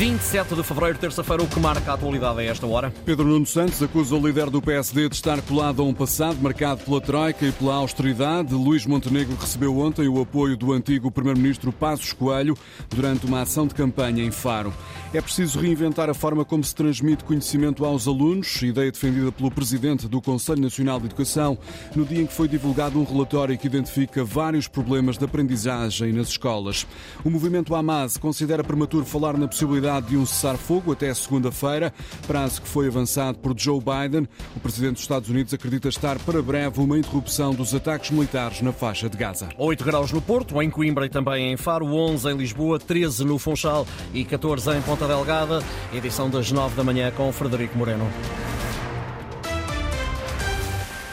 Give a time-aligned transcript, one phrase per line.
[0.00, 2.90] 27 de fevereiro, terça-feira, o que marca a atualidade a esta hora?
[3.04, 6.82] Pedro Nuno Santos acusa o líder do PSD de estar colado a um passado marcado
[6.82, 8.54] pela troika e pela austeridade.
[8.54, 12.56] Luís Montenegro recebeu ontem o apoio do antigo primeiro-ministro Passos Coelho
[12.88, 14.72] durante uma ação de campanha em Faro.
[15.12, 20.08] É preciso reinventar a forma como se transmite conhecimento aos alunos, ideia defendida pelo presidente
[20.08, 21.58] do Conselho Nacional de Educação,
[21.94, 26.28] no dia em que foi divulgado um relatório que identifica vários problemas de aprendizagem nas
[26.28, 26.86] escolas.
[27.22, 31.92] O movimento Hamas considera prematuro falar na possibilidade de um cessar-fogo até segunda-feira,
[32.26, 34.28] prazo que foi avançado por Joe Biden.
[34.54, 38.72] O presidente dos Estados Unidos acredita estar para breve uma interrupção dos ataques militares na
[38.72, 39.48] faixa de Gaza.
[39.58, 43.38] 8 graus no Porto, em Coimbra e também em Faro, 11 em Lisboa, 13 no
[43.38, 45.62] Funchal e 14 em Ponta Delgada.
[45.92, 48.06] Edição das 9 da manhã com Frederico Moreno.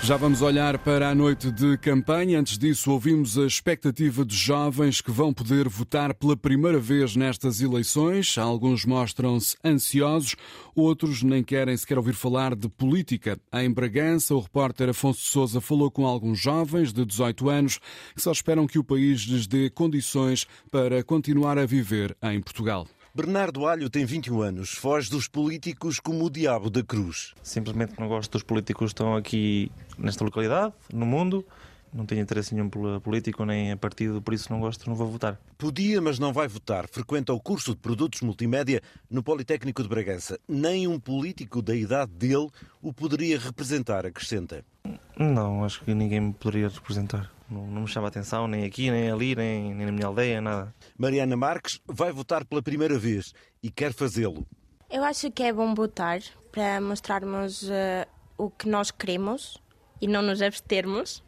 [0.08, 2.40] Já vamos olhar para a noite de campanha.
[2.40, 7.60] Antes disso, ouvimos a expectativa de jovens que vão poder votar pela primeira vez nestas
[7.60, 8.38] eleições.
[8.38, 10.38] Alguns mostram-se ansiosos,
[10.74, 13.38] outros nem querem sequer ouvir falar de política.
[13.52, 17.77] Em Bragança, o repórter Afonso Souza falou com alguns jovens de 18 anos
[18.16, 22.88] que só esperam que o país lhes dê condições para continuar a viver em Portugal.
[23.18, 27.34] Bernardo Alho tem 21 anos, foge dos políticos como o diabo da cruz.
[27.41, 31.43] Simplesmente não gosto dos políticos que estão aqui nesta localidade, no mundo.
[31.91, 35.07] Não tenho interesse nenhum pela política nem a partido, por isso não gosto, não vou
[35.07, 35.41] votar.
[35.57, 36.87] Podia, mas não vai votar.
[36.87, 40.40] Frequenta o curso de produtos multimédia no Politécnico de Bragança.
[40.48, 42.49] Nem um político da idade dele
[42.84, 44.63] o poderia representar, acrescenta.
[45.20, 47.32] Não, acho que ninguém me poderia representar.
[47.49, 50.41] Não, não me chama a atenção, nem aqui, nem ali, nem, nem na minha aldeia,
[50.41, 50.76] nada.
[50.98, 54.46] Mariana Marques vai votar pela primeira vez e quer fazê-lo.
[54.90, 56.20] Eu acho que é bom votar
[56.51, 59.62] para mostrarmos uh, o que nós queremos
[60.01, 61.24] e não nos abstermos,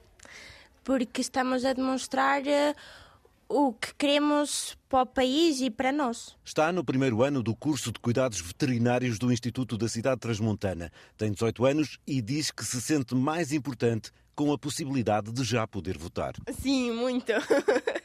[0.84, 2.76] porque estamos a demonstrar uh,
[3.50, 6.38] o que queremos para o país e para nós.
[6.46, 10.92] Está no primeiro ano do curso de cuidados veterinários do Instituto da Cidade Transmontana.
[11.18, 15.68] Tem 18 anos e diz que se sente mais importante com a possibilidade de já
[15.68, 16.36] poder votar.
[16.62, 17.34] Sim, muito.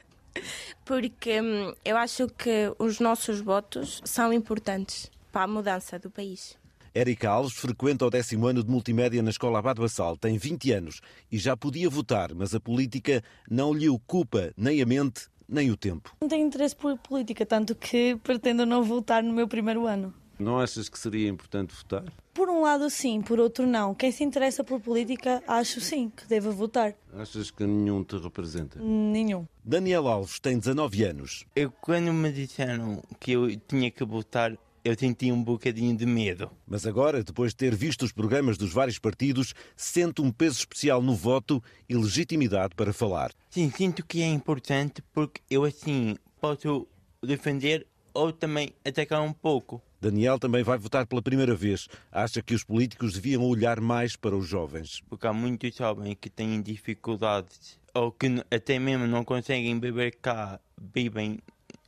[0.84, 6.56] Porque hum, eu acho que os nossos votos são importantes para a mudança do país.
[6.94, 10.16] Érica Alves frequenta o décimo ano de multimédia na Escola Abado Assal.
[10.16, 11.00] Tem 20 anos
[11.30, 15.76] e já podia votar, mas a política não lhe ocupa nem a mente nem o
[15.76, 16.14] tempo.
[16.20, 20.12] Não tenho interesse por política, tanto que pretendo não votar no meu primeiro ano.
[20.38, 22.04] Não achas que seria importante votar?
[22.32, 23.94] Por um lado, sim, por outro, não.
[23.94, 26.94] Quem se interessa por política, acho sim que deva votar.
[27.16, 28.80] Achas que nenhum te representa?
[28.80, 29.46] Nenhum.
[29.64, 31.46] Daniel Alves tem 19 anos.
[31.54, 36.50] Eu, quando me disseram que eu tinha que votar, eu senti um bocadinho de medo.
[36.66, 41.00] Mas agora, depois de ter visto os programas dos vários partidos, sente um peso especial
[41.00, 43.32] no voto e legitimidade para falar.
[43.48, 46.86] Sim, sinto que é importante porque eu assim posso
[47.22, 49.82] defender ou também atacar um pouco.
[50.00, 51.88] Daniel também vai votar pela primeira vez.
[52.12, 55.00] Acha que os políticos deviam olhar mais para os jovens.
[55.08, 60.60] Porque há muitos jovens que têm dificuldades ou que até mesmo não conseguem beber cá,
[60.92, 61.38] vivem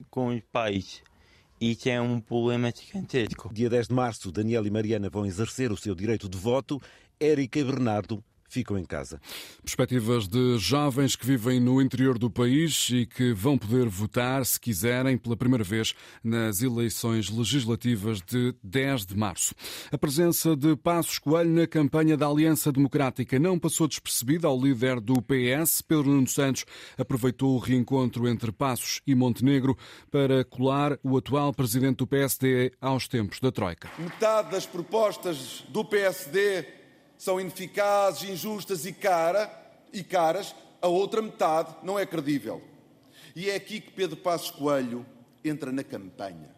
[0.08, 1.02] com os pais.
[1.60, 3.52] Isso é um problema gigantesco.
[3.52, 6.80] Dia 10 de março, Daniel e Mariana vão exercer o seu direito de voto.
[7.18, 9.20] Érica e Bernardo ficam em casa.
[9.62, 14.58] Perspectivas de jovens que vivem no interior do país e que vão poder votar, se
[14.58, 19.54] quiserem, pela primeira vez nas eleições legislativas de 10 de março.
[19.90, 25.00] A presença de Passos Coelho na campanha da Aliança Democrática não passou despercebida ao líder
[25.00, 25.82] do PS.
[25.82, 26.64] Pedro Nuno Santos
[26.96, 29.76] aproveitou o reencontro entre Passos e Montenegro
[30.10, 33.90] para colar o atual presidente do PSD aos tempos da Troika.
[33.98, 36.85] Metade das propostas do PSD
[37.18, 39.50] são ineficazes, injustas e, cara,
[39.92, 42.62] e caras, a outra metade não é credível.
[43.34, 45.04] E é aqui que Pedro Passos Coelho
[45.44, 46.54] entra na campanha.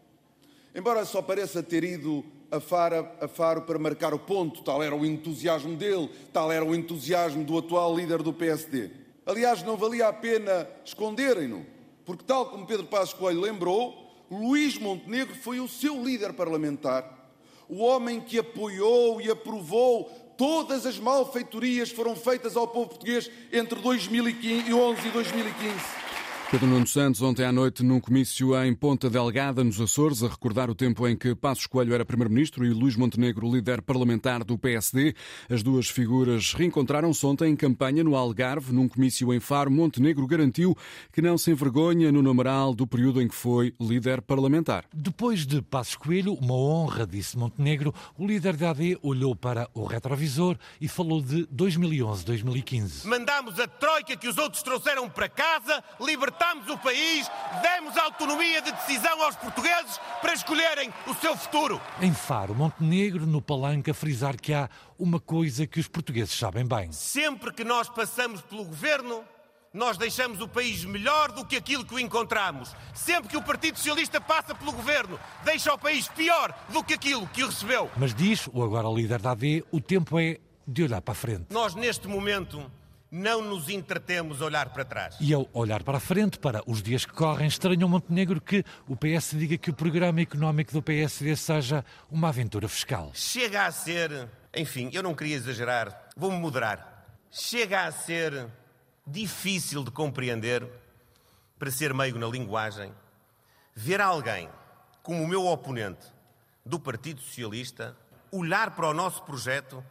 [0.74, 4.94] Embora só pareça ter ido a Faro, a Faro para marcar o ponto, tal era
[4.94, 8.90] o entusiasmo dele, tal era o entusiasmo do atual líder do PSD.
[9.26, 11.66] Aliás, não valia a pena esconderem-no,
[12.04, 17.30] porque, tal como Pedro Passos Coelho lembrou, Luís Montenegro foi o seu líder parlamentar,
[17.68, 23.80] o homem que apoiou e aprovou Todas as malfeitorias foram feitas ao povo português entre
[23.80, 26.07] 2011 e 2015.
[26.50, 30.70] Pedro Nuno Santos, ontem à noite, num comício em Ponta Delgada, nos Açores, a recordar
[30.70, 35.14] o tempo em que Passos Coelho era Primeiro-Ministro e Luís Montenegro, líder parlamentar do PSD.
[35.50, 39.70] As duas figuras reencontraram-se ontem em campanha no Algarve, num comício em Faro.
[39.70, 40.74] Montenegro garantiu
[41.12, 44.86] que não se envergonha no numeral do período em que foi líder parlamentar.
[44.90, 49.84] Depois de Passos Coelho, uma honra, disse Montenegro, o líder da AD olhou para o
[49.84, 53.04] retrovisor e falou de 2011-2015.
[53.04, 57.30] Mandámos a troika que os outros trouxeram para casa, libertar libertámos o país,
[57.60, 61.80] demos autonomia de decisão aos portugueses para escolherem o seu futuro.
[62.00, 66.92] Em Faro, Montenegro, no Palanca, frisar que há uma coisa que os portugueses sabem bem.
[66.92, 69.24] Sempre que nós passamos pelo governo,
[69.74, 72.74] nós deixamos o país melhor do que aquilo que o encontramos.
[72.94, 77.26] Sempre que o Partido Socialista passa pelo governo, deixa o país pior do que aquilo
[77.28, 77.90] que o recebeu.
[77.96, 81.46] Mas diz o agora líder da AD, o tempo é de olhar para a frente.
[81.50, 82.70] Nós, neste momento,
[83.10, 85.16] não nos entretemos a olhar para trás.
[85.20, 88.64] E ao olhar para a frente, para os dias que correm, estranho ao Montenegro que
[88.86, 93.10] o PS diga que o programa económico do PSD seja uma aventura fiscal.
[93.14, 97.06] Chega a ser, enfim, eu não queria exagerar, vou-me moderar.
[97.30, 98.48] Chega a ser
[99.06, 100.66] difícil de compreender,
[101.58, 102.92] para ser meio na linguagem,
[103.74, 104.48] ver alguém
[105.02, 106.06] como o meu oponente
[106.64, 107.96] do Partido Socialista
[108.30, 109.82] olhar para o nosso projeto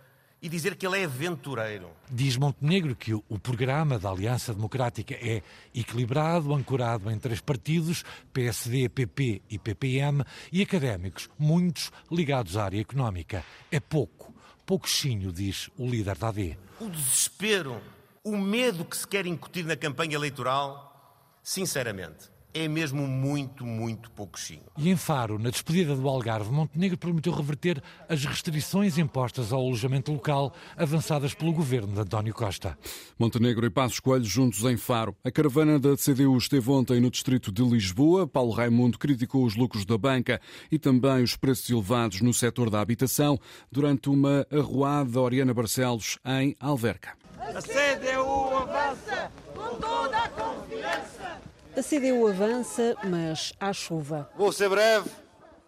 [0.41, 1.89] e dizer que ele é aventureiro.
[2.09, 5.41] Diz Montenegro que o programa da Aliança Democrática é
[5.73, 12.79] equilibrado, ancorado em três partidos, PSD, PP e PPM, e académicos, muitos ligados à área
[12.79, 13.43] económica.
[13.71, 14.33] É pouco,
[14.65, 16.57] pouquinho, diz o líder da AD.
[16.79, 17.81] O desespero
[18.27, 24.63] o medo que se quer incutir na campanha eleitoral, sinceramente, é mesmo muito, muito pouquinho.
[24.77, 30.11] E em Faro, na despedida do Algarve, Montenegro prometeu reverter as restrições impostas ao alojamento
[30.11, 32.77] local avançadas pelo governo de António Costa.
[33.17, 35.15] Montenegro e Passos Coelho juntos em Faro.
[35.23, 38.27] A caravana da CDU esteve ontem no distrito de Lisboa.
[38.27, 42.81] Paulo Raimundo criticou os lucros da banca e também os preços elevados no setor da
[42.81, 43.39] habitação
[43.71, 47.11] durante uma arruada Oriana Barcelos em Alverca.
[47.39, 51.39] A CDU avança com toda a confiança.
[51.77, 54.27] A CDU avança, mas há chuva.
[54.35, 55.09] Vou ser breve.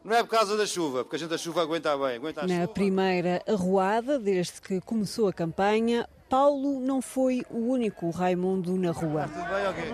[0.04, 2.16] Não é por causa da chuva, porque a gente a chuva aguenta bem.
[2.16, 2.68] Aguenta Na chuva.
[2.70, 9.28] primeira arruada, desde que começou a campanha, Paulo não foi o único Raimundo na rua.
[9.28, 9.94] Tudo bem, ok?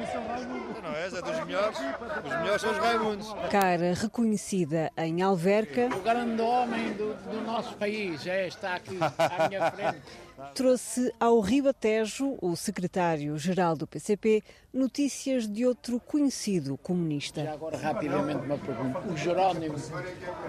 [0.84, 1.78] Não é dos melhores.
[1.80, 3.36] Os melhores são os Raimundos.
[3.50, 5.88] Cara reconhecida em Alverca.
[5.96, 10.02] O grande homem do, do nosso país é, está aqui à minha frente.
[10.54, 14.44] Trouxe ao Ribatejo, o secretário-geral do PCP,
[14.74, 17.44] notícias de outro conhecido comunista.
[17.44, 19.00] Já agora, rapidamente, uma pergunta.
[19.08, 19.76] O Jerónimo,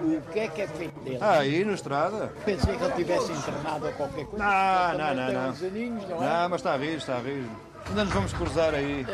[0.01, 1.19] o que é que é feito dele?
[1.21, 2.33] Ah, aí na estrada.
[2.43, 4.43] Pensei que ele tivesse internado ou qualquer coisa.
[4.45, 5.33] Não, não, não.
[5.33, 5.53] Não.
[5.77, 6.41] Aninhos, não, é?
[6.41, 7.45] não, mas está a vir, está a vir.
[7.85, 9.05] Ainda nos vamos cruzar aí.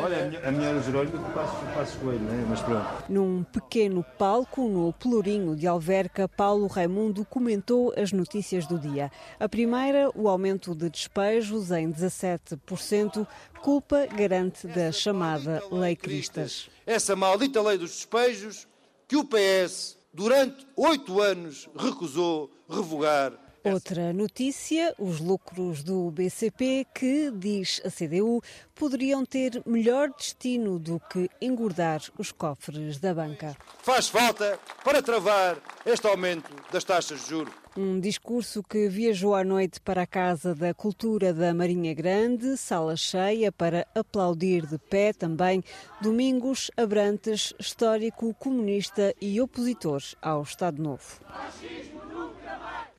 [0.00, 2.46] Olha, a minha era Jerónimo que passo, passo coelho, né?
[2.48, 2.86] mas pronto.
[3.08, 9.10] Num pequeno palco, no Pelourinho de Alverca, Paulo Raimundo comentou as notícias do dia.
[9.38, 13.26] A primeira, o aumento de despejos em 17%,
[13.62, 16.68] culpa garante da chamada Lei Cristas.
[16.86, 18.68] Essa maldita lei dos despejos
[19.08, 23.32] que o PS, durante oito anos, recusou revogar
[23.62, 28.42] Outra notícia: os lucros do BCP, que, diz a CDU,
[28.74, 33.54] poderiam ter melhor destino do que engordar os cofres da banca.
[33.82, 37.52] Faz falta para travar este aumento das taxas de juros.
[37.76, 42.96] Um discurso que viajou à noite para a Casa da Cultura da Marinha Grande, sala
[42.96, 45.62] cheia para aplaudir de pé também
[46.00, 51.20] Domingos Abrantes, histórico, comunista e opositor ao Estado Novo.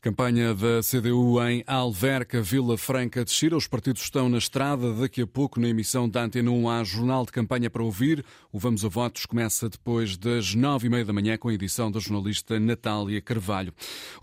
[0.04, 3.56] Campanha da CDU em Alverca, Vila Franca de Xira.
[3.56, 4.92] Os partidos estão na estrada.
[4.96, 8.26] Daqui a pouco, na emissão da Antena 1, há jornal de campanha para ouvir.
[8.52, 11.92] O Vamos a Votos começa depois das nove e meia da manhã com a edição
[11.92, 13.72] da jornalista Natália Carvalho.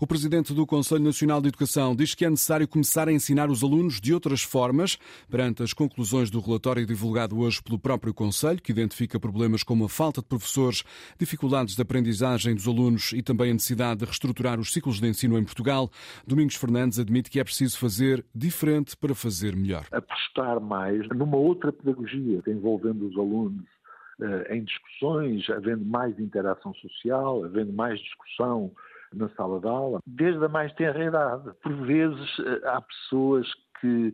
[0.01, 3.63] O presidente do Conselho Nacional de Educação diz que é necessário começar a ensinar os
[3.63, 4.97] alunos de outras formas
[5.29, 9.89] perante as conclusões do relatório divulgado hoje pelo próprio Conselho, que identifica problemas como a
[9.89, 10.83] falta de professores,
[11.17, 15.39] dificuldades de aprendizagem dos alunos e também a necessidade de reestruturar os ciclos de ensino
[15.39, 15.68] em Portugal.
[16.25, 19.85] Domingos Fernandes admite que é preciso fazer diferente para fazer melhor.
[19.91, 23.65] Apostar mais numa outra pedagogia, envolvendo os alunos
[24.21, 28.71] eh, em discussões, havendo mais interação social, havendo mais discussão
[29.13, 31.51] na sala de aula, desde a mais tenra idade.
[31.63, 33.47] Por vezes eh, há pessoas
[33.79, 34.13] que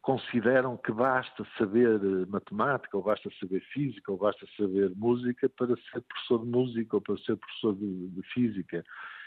[0.00, 5.74] consideram que basta saber eh, matemática, ou basta saber física, ou basta saber música para
[5.90, 8.84] ser professor de música ou para ser professor de, de física.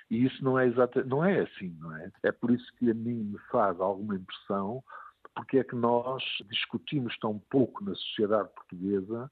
[0.09, 2.11] E isso não é exatamente, não é assim, não é?
[2.23, 4.83] É por isso que a mim me faz alguma impressão
[5.35, 9.29] porque é que nós discutimos tão pouco na sociedade portuguesa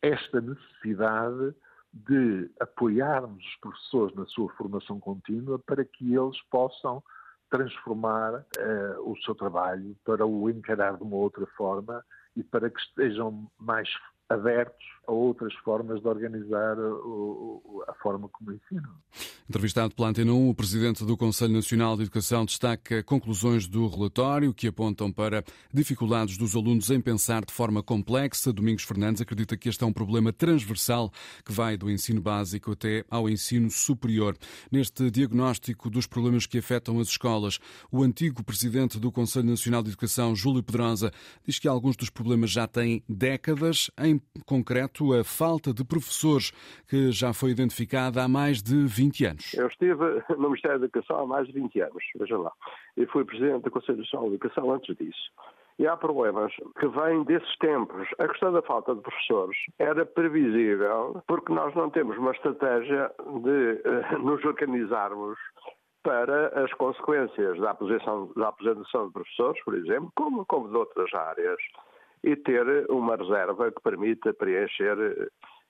[0.00, 1.54] esta necessidade
[1.92, 7.02] de apoiarmos os professores na sua formação contínua para que eles possam
[7.50, 12.04] transformar uh, o seu trabalho, para o encarar de uma outra forma
[12.34, 13.88] e para que estejam mais
[14.28, 16.76] abertos a outras formas de organizar
[17.88, 18.90] a forma como ensinam.
[19.48, 24.54] Entrevistado pela Antena 1, o presidente do Conselho Nacional de Educação destaca conclusões do relatório
[24.54, 28.50] que apontam para dificuldades dos alunos em pensar de forma complexa.
[28.50, 31.12] Domingos Fernandes acredita que este é um problema transversal
[31.44, 34.34] que vai do ensino básico até ao ensino superior.
[34.72, 37.58] Neste diagnóstico dos problemas que afetam as escolas,
[37.92, 41.12] o antigo presidente do Conselho Nacional de Educação, Júlio Pedrosa,
[41.46, 44.13] diz que alguns dos problemas já têm décadas, em
[44.46, 46.52] concreto a falta de professores,
[46.88, 49.54] que já foi identificada há mais de 20 anos.
[49.54, 52.52] Eu estive no Ministério da Educação há mais de 20 anos, veja lá.
[52.96, 55.30] E fui Presidente do Conselho Nacional de Educação antes disso.
[55.78, 58.06] E há problemas que vêm desses tempos.
[58.18, 64.14] A questão da falta de professores era previsível porque nós não temos uma estratégia de
[64.14, 65.36] uh, nos organizarmos
[66.04, 71.12] para as consequências da aposentação, da aposentação de professores, por exemplo, como, como de outras
[71.12, 71.56] áreas,
[72.24, 74.96] e ter uma reserva que permita preencher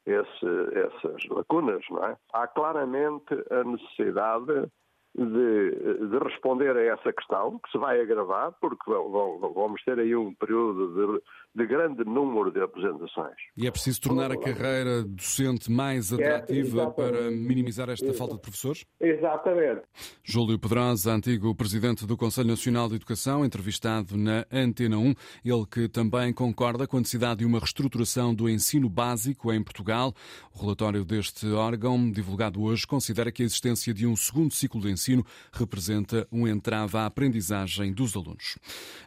[0.06, 2.16] esse, essas lacunas, não é?
[2.32, 4.70] Há claramente a necessidade
[5.16, 10.34] de, de, responder a essa questão, que se vai agravar, porque vamos ter aí um
[10.34, 11.22] período
[11.54, 13.36] de, de grande número de apresentações.
[13.56, 18.34] E é preciso tornar a carreira docente mais é, atrativa é, para minimizar esta falta
[18.34, 18.84] de professores?
[19.00, 19.82] Exatamente.
[20.22, 25.88] Júlio Pedrosa, antigo presidente do Conselho Nacional de Educação, entrevistado na Antena 1, ele que
[25.88, 30.12] também concorda com a necessidade de uma reestruturação do ensino básico em Portugal.
[30.54, 34.90] O relatório deste órgão, divulgado hoje, considera que a existência de um segundo ciclo de
[34.90, 38.58] ensino ensino representa um entrave à aprendizagem dos alunos.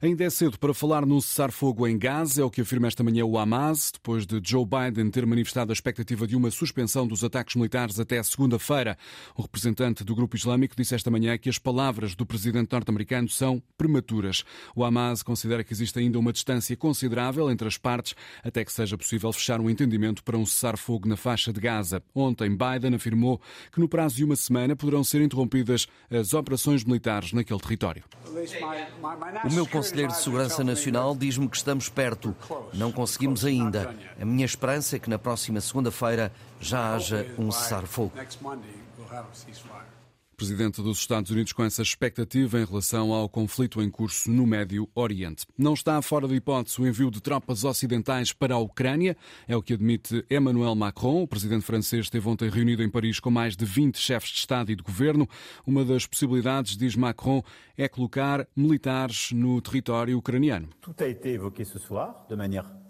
[0.01, 3.25] Ainda é cedo para falar no cessar-fogo em Gaza, é o que afirma esta manhã
[3.25, 7.55] o Hamas, depois de Joe Biden ter manifestado a expectativa de uma suspensão dos ataques
[7.55, 8.97] militares até segunda-feira.
[9.35, 13.61] O representante do grupo islâmico disse esta manhã que as palavras do presidente norte-americano são
[13.77, 14.43] prematuras.
[14.75, 18.97] O Hamas considera que existe ainda uma distância considerável entre as partes até que seja
[18.97, 22.01] possível fechar um entendimento para um cessar-fogo na faixa de Gaza.
[22.13, 23.41] Ontem, Biden afirmou
[23.71, 28.03] que no prazo de uma semana poderão ser interrompidas as operações militares naquele território.
[29.45, 32.26] O meu conselheiro de Segurança Nacional diz-me que estamos perto.
[32.73, 33.93] Não conseguimos ainda.
[34.19, 38.13] A minha esperança é que na próxima segunda-feira já haja um cessar-fogo
[40.37, 44.87] presidente dos Estados Unidos com essa expectativa em relação ao conflito em curso no Médio
[44.93, 45.47] Oriente.
[45.57, 49.17] Não está fora de hipótese o envio de tropas ocidentais para a Ucrânia,
[49.47, 51.23] é o que admite Emmanuel Macron.
[51.23, 54.71] O presidente francês esteve ontem reunido em Paris com mais de 20 chefes de Estado
[54.71, 55.27] e de governo.
[55.65, 57.41] Uma das possibilidades, diz Macron,
[57.75, 60.69] é colocar militares no território ucraniano.
[60.79, 62.86] Tudo a été évoqué ce soir de manière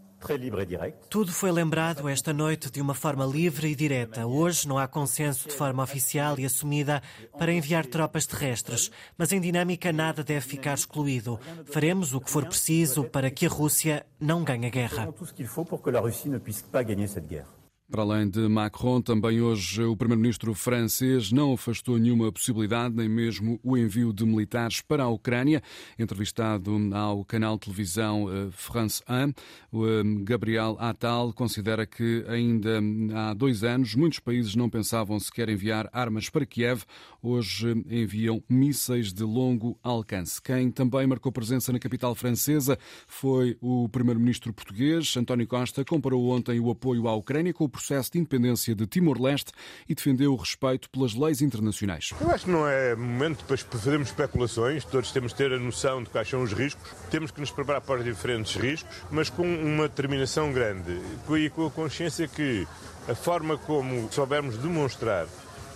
[1.10, 4.26] tudo foi lembrado esta noite de uma forma livre e direta.
[4.26, 7.02] Hoje não há consenso de forma oficial e assumida
[7.38, 11.40] para enviar tropas terrestres, mas em dinâmica nada deve ficar excluído.
[11.72, 15.14] Faremos o que for preciso para que a Rússia não ganhe a guerra.
[17.90, 23.62] Para além de Macron, também hoje o primeiro-ministro francês não afastou nenhuma possibilidade, nem mesmo
[23.64, 25.64] o envio de militares para a Ucrânia.
[25.98, 29.34] Entrevistado ao canal de televisão eh, France 1, eh,
[30.24, 32.82] Gabriel Attal considera que ainda
[33.16, 36.84] há dois anos muitos países não pensavam sequer enviar armas para Kiev.
[37.24, 40.42] Hoje enviam mísseis de longo alcance.
[40.42, 42.78] Quem também marcou presença na capital francesa
[43.08, 48.12] foi o primeiro-ministro português, António Costa, comparou ontem o apoio à Ucrânia com o processo
[48.12, 49.52] de independência de Timor-Leste
[49.88, 52.12] e defendeu o respeito pelas leis internacionais.
[52.20, 56.02] Eu acho que não é momento para fazermos especulações, todos temos de ter a noção
[56.02, 59.44] de quais são os riscos, temos que nos preparar para os diferentes riscos, mas com
[59.44, 62.68] uma determinação grande e com a consciência que
[63.08, 65.28] a forma como soubermos demonstrar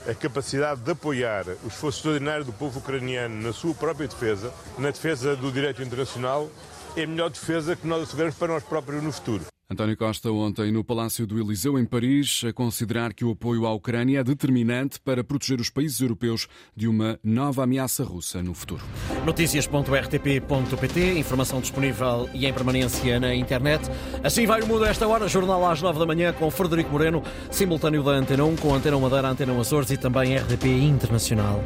[0.10, 4.90] a capacidade de apoiar o esforço extraordinário do povo ucraniano na sua própria defesa, na
[4.90, 6.50] defesa do direito internacional,
[6.96, 9.51] é a melhor defesa que nós asseguramos para nós próprios no futuro.
[9.72, 13.74] António Costa, ontem no Palácio do Eliseu, em Paris, a considerar que o apoio à
[13.74, 18.84] Ucrânia é determinante para proteger os países europeus de uma nova ameaça russa no futuro.
[19.26, 23.90] Notícias.rtp.pt, informação disponível e em permanência na internet.
[24.22, 27.24] Assim vai o mundo a esta hora, jornal às nove da manhã com Frederico Moreno,
[27.50, 31.64] simultâneo da Antena 1, com Antena Madeira, Antena Açores e também RTP Internacional.